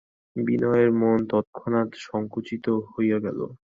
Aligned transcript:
বিনয়ের 0.35 0.89
মন 0.99 1.17
তৎক্ষণাৎ 1.31 1.89
সংকুচিত 2.05 2.65
হইয়া 2.91 3.17
গেল। 3.25 3.39